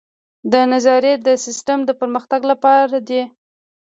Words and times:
دا 0.51 0.61
نظریې 0.73 1.13
د 1.27 1.27
سیسټم 1.45 1.79
د 1.85 1.89
پرمختګ 1.99 2.41
لپاره 2.51 2.97
دي. 3.07 3.21